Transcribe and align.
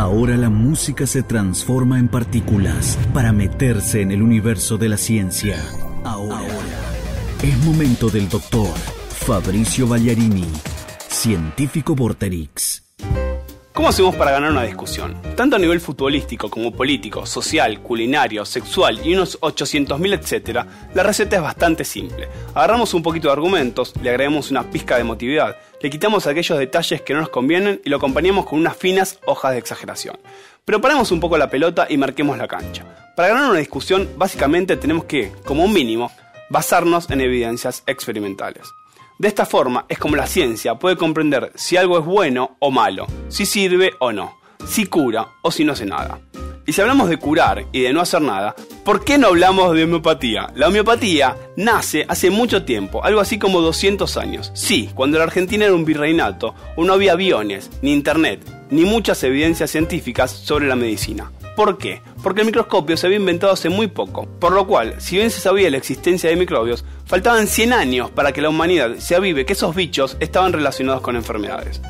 Ahora 0.00 0.38
la 0.38 0.48
música 0.48 1.06
se 1.06 1.22
transforma 1.22 1.98
en 1.98 2.08
partículas 2.08 2.98
para 3.12 3.32
meterse 3.32 4.00
en 4.00 4.10
el 4.12 4.22
universo 4.22 4.78
de 4.78 4.88
la 4.88 4.96
ciencia. 4.96 5.62
Ahora, 6.04 6.40
es 7.42 7.64
momento 7.66 8.08
del 8.08 8.26
doctor 8.30 8.74
Fabricio 9.10 9.86
Bagliarini, 9.86 10.46
científico 11.06 11.94
Vorterix. 11.94 12.89
¿Cómo 13.80 13.88
hacemos 13.88 14.14
para 14.14 14.32
ganar 14.32 14.50
una 14.50 14.64
discusión? 14.64 15.16
Tanto 15.34 15.56
a 15.56 15.58
nivel 15.58 15.80
futbolístico 15.80 16.50
como 16.50 16.70
político, 16.70 17.24
social, 17.24 17.80
culinario, 17.80 18.44
sexual 18.44 19.00
y 19.02 19.14
unos 19.14 19.40
800.000 19.40 20.18
etcétera, 20.20 20.66
la 20.92 21.02
receta 21.02 21.36
es 21.36 21.42
bastante 21.42 21.82
simple. 21.84 22.28
Agarramos 22.54 22.92
un 22.92 23.02
poquito 23.02 23.28
de 23.28 23.32
argumentos, 23.32 23.94
le 24.02 24.10
agregamos 24.10 24.50
una 24.50 24.64
pizca 24.64 24.96
de 24.96 25.00
emotividad, 25.00 25.56
le 25.80 25.88
quitamos 25.88 26.26
aquellos 26.26 26.58
detalles 26.58 27.00
que 27.00 27.14
no 27.14 27.20
nos 27.20 27.30
convienen 27.30 27.80
y 27.82 27.88
lo 27.88 27.96
acompañamos 27.96 28.44
con 28.44 28.58
unas 28.58 28.76
finas 28.76 29.18
hojas 29.24 29.52
de 29.52 29.58
exageración. 29.60 30.18
Pero 30.66 30.82
paremos 30.82 31.10
un 31.10 31.20
poco 31.20 31.38
la 31.38 31.48
pelota 31.48 31.86
y 31.88 31.96
marquemos 31.96 32.36
la 32.36 32.48
cancha. 32.48 32.84
Para 33.16 33.28
ganar 33.28 33.48
una 33.48 33.60
discusión, 33.60 34.10
básicamente 34.14 34.76
tenemos 34.76 35.06
que, 35.06 35.32
como 35.46 35.64
un 35.64 35.72
mínimo, 35.72 36.12
basarnos 36.50 37.08
en 37.10 37.22
evidencias 37.22 37.82
experimentales. 37.86 38.74
De 39.20 39.28
esta 39.28 39.44
forma 39.44 39.84
es 39.86 39.98
como 39.98 40.16
la 40.16 40.26
ciencia 40.26 40.76
puede 40.76 40.96
comprender 40.96 41.52
si 41.54 41.76
algo 41.76 41.98
es 41.98 42.06
bueno 42.06 42.56
o 42.58 42.70
malo, 42.70 43.06
si 43.28 43.44
sirve 43.44 43.92
o 43.98 44.12
no, 44.12 44.38
si 44.66 44.86
cura 44.86 45.28
o 45.42 45.50
si 45.50 45.62
no 45.62 45.74
hace 45.74 45.84
nada. 45.84 46.22
Y 46.64 46.72
si 46.72 46.80
hablamos 46.80 47.10
de 47.10 47.18
curar 47.18 47.66
y 47.70 47.82
de 47.82 47.92
no 47.92 48.00
hacer 48.00 48.22
nada, 48.22 48.54
¿por 48.84 49.04
qué 49.04 49.18
no 49.18 49.28
hablamos 49.28 49.74
de 49.74 49.84
homeopatía? 49.84 50.50
La 50.54 50.68
homeopatía 50.68 51.36
nace 51.56 52.04
hace 52.08 52.30
mucho 52.30 52.64
tiempo, 52.64 53.04
algo 53.04 53.20
así 53.20 53.38
como 53.38 53.60
200 53.60 54.16
años. 54.16 54.50
Sí, 54.54 54.90
cuando 54.94 55.18
la 55.18 55.24
Argentina 55.24 55.64
era 55.64 55.74
un 55.74 55.84
virreinato, 55.84 56.54
no 56.76 56.92
había 56.92 57.12
aviones, 57.12 57.70
ni 57.82 57.92
internet, 57.92 58.40
ni 58.70 58.84
muchas 58.84 59.22
evidencias 59.22 59.70
científicas 59.70 60.30
sobre 60.30 60.66
la 60.66 60.76
medicina. 60.76 61.30
¿Por 61.56 61.78
qué? 61.78 62.00
Porque 62.22 62.40
el 62.40 62.46
microscopio 62.46 62.96
se 62.96 63.06
había 63.06 63.18
inventado 63.18 63.52
hace 63.52 63.68
muy 63.68 63.88
poco, 63.88 64.26
por 64.38 64.52
lo 64.52 64.66
cual, 64.66 64.94
si 64.98 65.16
bien 65.16 65.30
se 65.30 65.40
sabía 65.40 65.70
la 65.70 65.76
existencia 65.76 66.30
de 66.30 66.36
microbios, 66.36 66.84
faltaban 67.04 67.46
100 67.46 67.72
años 67.72 68.10
para 68.10 68.32
que 68.32 68.40
la 68.40 68.48
humanidad 68.48 68.96
se 68.96 69.14
avive 69.14 69.44
que 69.44 69.52
esos 69.52 69.74
bichos 69.74 70.16
estaban 70.20 70.52
relacionados 70.52 71.02
con 71.02 71.16
enfermedades. 71.16 71.82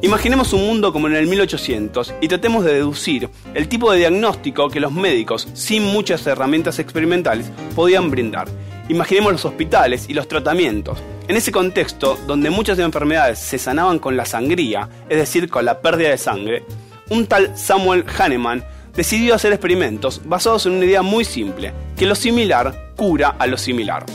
Imaginemos 0.00 0.52
un 0.52 0.64
mundo 0.64 0.92
como 0.92 1.08
en 1.08 1.16
el 1.16 1.26
1800 1.26 2.14
y 2.20 2.28
tratemos 2.28 2.64
de 2.64 2.74
deducir 2.74 3.28
el 3.54 3.68
tipo 3.68 3.90
de 3.90 3.98
diagnóstico 3.98 4.68
que 4.68 4.78
los 4.78 4.92
médicos, 4.92 5.48
sin 5.54 5.82
muchas 5.82 6.24
herramientas 6.24 6.78
experimentales, 6.78 7.50
podían 7.74 8.08
brindar. 8.08 8.46
Imaginemos 8.88 9.32
los 9.32 9.44
hospitales 9.44 10.08
y 10.08 10.14
los 10.14 10.28
tratamientos. 10.28 11.02
En 11.26 11.36
ese 11.36 11.50
contexto, 11.50 12.16
donde 12.28 12.48
muchas 12.48 12.78
enfermedades 12.78 13.40
se 13.40 13.58
sanaban 13.58 13.98
con 13.98 14.16
la 14.16 14.24
sangría, 14.24 14.88
es 15.08 15.18
decir, 15.18 15.50
con 15.50 15.64
la 15.64 15.80
pérdida 15.80 16.10
de 16.10 16.18
sangre, 16.18 16.64
un 17.10 17.26
tal 17.26 17.58
Samuel 17.58 18.04
Hahnemann 18.06 18.64
decidió 18.94 19.34
hacer 19.34 19.52
experimentos 19.52 20.22
basados 20.24 20.64
en 20.66 20.74
una 20.74 20.84
idea 20.84 21.02
muy 21.02 21.24
simple, 21.24 21.72
que 21.96 22.06
lo 22.06 22.14
similar 22.14 22.94
cura 22.96 23.34
a 23.36 23.48
lo 23.48 23.56
similar. 23.56 24.06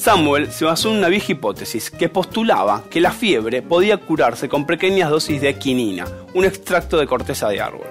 Samuel 0.00 0.50
se 0.50 0.64
basó 0.64 0.88
en 0.88 0.96
una 0.96 1.08
vieja 1.08 1.32
hipótesis 1.32 1.90
que 1.90 2.08
postulaba 2.08 2.84
que 2.88 3.02
la 3.02 3.12
fiebre 3.12 3.60
podía 3.60 3.98
curarse 3.98 4.48
con 4.48 4.64
pequeñas 4.64 5.10
dosis 5.10 5.42
de 5.42 5.58
quinina, 5.58 6.06
un 6.32 6.46
extracto 6.46 6.96
de 6.96 7.06
corteza 7.06 7.50
de 7.50 7.60
árbol. 7.60 7.86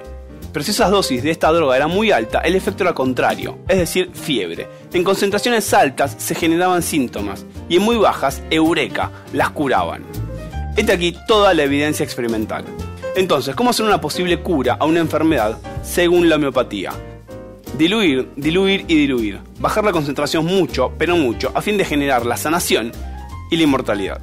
Pero 0.52 0.66
si 0.66 0.72
esas 0.72 0.90
dosis 0.90 1.22
de 1.22 1.30
esta 1.30 1.52
droga 1.52 1.76
eran 1.76 1.92
muy 1.92 2.10
alta, 2.10 2.40
el 2.40 2.56
efecto 2.56 2.82
era 2.82 2.96
contrario, 2.96 3.60
es 3.68 3.78
decir, 3.78 4.10
fiebre. 4.12 4.68
En 4.92 5.04
concentraciones 5.04 5.72
altas 5.72 6.16
se 6.18 6.34
generaban 6.34 6.82
síntomas 6.82 7.46
y 7.70 7.76
en 7.76 7.84
muy 7.84 7.98
bajas, 7.98 8.42
eureka, 8.50 9.12
las 9.32 9.52
curaban. 9.52 10.04
Esta 10.78 10.94
aquí 10.94 11.16
toda 11.28 11.54
la 11.54 11.62
evidencia 11.62 12.04
experimental. 12.04 12.66
Entonces, 13.16 13.54
¿cómo 13.54 13.70
hacer 13.70 13.86
una 13.86 14.02
posible 14.02 14.40
cura 14.40 14.78
a 14.80 14.86
una 14.86 15.00
enfermedad 15.00 15.60
según 15.84 16.28
la 16.28 16.38
homeopatía? 16.38 16.92
Diluir, 17.78 18.30
diluir 18.36 18.86
y 18.88 18.96
diluir. 18.96 19.40
Bajar 19.60 19.84
la 19.84 19.92
concentración 19.92 20.46
mucho, 20.46 20.92
pero 20.98 21.16
mucho, 21.16 21.52
a 21.54 21.62
fin 21.62 21.78
de 21.78 21.86
generar 21.86 22.26
la 22.26 22.38
sanación 22.38 22.92
y 23.52 23.58
la 23.58 23.64
inmortalidad. 23.64 24.22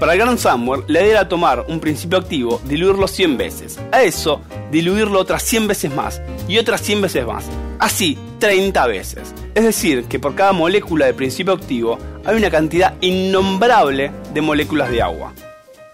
Para 0.00 0.14
el 0.14 0.18
gran 0.18 0.38
Samuel, 0.38 0.82
la 0.86 1.00
idea 1.00 1.10
era 1.10 1.28
tomar 1.28 1.66
un 1.68 1.78
principio 1.78 2.18
activo, 2.18 2.60
diluirlo 2.64 3.06
100 3.06 3.36
veces. 3.36 3.78
A 3.92 4.02
eso, 4.02 4.40
diluirlo 4.70 5.18
otras 5.18 5.42
100 5.42 5.68
veces 5.68 5.94
más 5.94 6.22
y 6.48 6.58
otras 6.58 6.80
100 6.80 7.02
veces 7.02 7.26
más. 7.26 7.44
Así, 7.78 8.18
30 8.38 8.86
veces. 8.86 9.34
Es 9.54 9.64
decir, 9.64 10.04
que 10.04 10.18
por 10.18 10.34
cada 10.34 10.52
molécula 10.52 11.06
de 11.06 11.14
principio 11.14 11.52
activo 11.52 11.98
hay 12.24 12.36
una 12.36 12.50
cantidad 12.50 12.94
innombrable 13.02 14.10
de 14.32 14.40
moléculas 14.40 14.90
de 14.90 15.02
agua. 15.02 15.34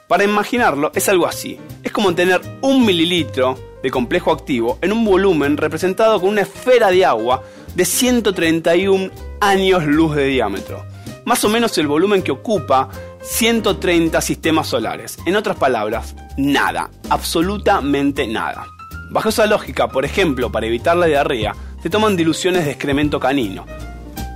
Para 0.06 0.22
imaginarlo, 0.22 0.92
es 0.94 1.08
algo 1.08 1.26
así. 1.26 1.58
Es 1.82 1.90
como 1.90 2.14
tener 2.14 2.40
un 2.60 2.86
mililitro 2.86 3.58
de 3.86 3.90
complejo 3.90 4.32
activo 4.32 4.78
en 4.82 4.92
un 4.92 5.04
volumen 5.04 5.56
representado 5.56 6.20
con 6.20 6.30
una 6.30 6.42
esfera 6.42 6.90
de 6.90 7.04
agua 7.04 7.42
de 7.74 7.84
131 7.84 9.10
años 9.40 9.84
luz 9.84 10.16
de 10.16 10.26
diámetro. 10.26 10.84
Más 11.24 11.44
o 11.44 11.48
menos 11.48 11.76
el 11.78 11.86
volumen 11.86 12.22
que 12.22 12.32
ocupa 12.32 12.88
130 13.22 14.20
sistemas 14.20 14.66
solares. 14.66 15.18
En 15.24 15.36
otras 15.36 15.56
palabras, 15.56 16.14
nada, 16.36 16.90
absolutamente 17.10 18.26
nada. 18.26 18.66
Bajo 19.10 19.28
esa 19.28 19.46
lógica, 19.46 19.88
por 19.88 20.04
ejemplo, 20.04 20.52
para 20.52 20.66
evitar 20.66 20.96
la 20.96 21.06
diarrea, 21.06 21.54
se 21.82 21.90
toman 21.90 22.16
diluciones 22.16 22.64
de 22.64 22.72
excremento 22.72 23.18
canino. 23.18 23.64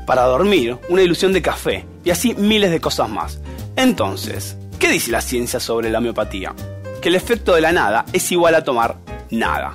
Para 0.07 0.23
dormir, 0.23 0.79
una 0.89 1.03
dilución 1.03 1.33
de 1.33 1.43
café, 1.43 1.85
y 2.05 2.11
así 2.11 2.35
miles 2.35 2.71
de 2.71 2.81
cosas 2.81 3.09
más. 3.09 3.41
Entonces, 3.77 4.57
¿Qué 4.81 4.89
dice 4.89 5.11
la 5.11 5.21
ciencia 5.21 5.61
sobre 5.61 5.91
la 5.91 5.99
homeopatía? 5.99 6.55
Que 7.03 7.11
el 7.11 7.15
efecto 7.15 7.55
de 7.55 7.61
la 7.61 7.71
nada 7.71 8.07
es 8.15 8.33
igual 8.33 8.55
a 8.55 8.65
tomar 8.65 8.97
nada. 9.31 9.75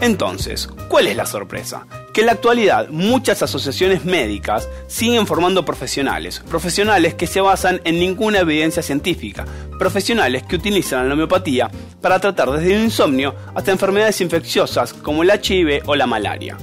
Entonces, 0.00 0.68
¿cuál 0.88 1.06
es 1.06 1.16
la 1.16 1.24
sorpresa? 1.24 1.86
Que 2.12 2.20
en 2.20 2.26
la 2.26 2.32
actualidad 2.32 2.88
muchas 2.90 3.42
asociaciones 3.42 4.04
médicas 4.04 4.68
siguen 4.86 5.26
formando 5.26 5.64
profesionales, 5.64 6.42
profesionales 6.48 7.14
que 7.14 7.26
se 7.26 7.40
basan 7.40 7.80
en 7.84 7.98
ninguna 7.98 8.40
evidencia 8.40 8.82
científica, 8.82 9.44
profesionales 9.78 10.42
que 10.42 10.56
utilizan 10.56 11.08
la 11.08 11.14
homeopatía 11.14 11.70
para 12.00 12.20
tratar 12.20 12.50
desde 12.50 12.74
el 12.74 12.84
insomnio 12.84 13.34
hasta 13.54 13.72
enfermedades 13.72 14.20
infecciosas 14.20 14.92
como 14.92 15.22
el 15.22 15.30
HIV 15.30 15.82
o 15.86 15.96
la 15.96 16.06
malaria. 16.06 16.58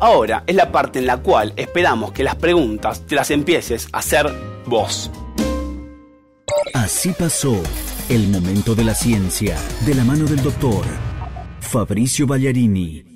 Ahora 0.00 0.44
es 0.46 0.54
la 0.54 0.72
parte 0.72 0.98
en 1.00 1.06
la 1.06 1.18
cual 1.18 1.52
esperamos 1.56 2.12
que 2.12 2.24
las 2.24 2.36
preguntas 2.36 3.02
te 3.06 3.16
las 3.16 3.30
empieces 3.30 3.88
a 3.92 3.98
hacer 3.98 4.32
vos. 4.64 5.10
Así 6.72 7.12
pasó 7.18 7.60
el 8.08 8.28
momento 8.28 8.74
de 8.74 8.84
la 8.84 8.94
ciencia 8.94 9.58
de 9.84 9.94
la 9.94 10.04
mano 10.04 10.24
del 10.24 10.42
doctor 10.42 10.84
Fabricio 11.68 12.24
Ballarini 12.26 13.07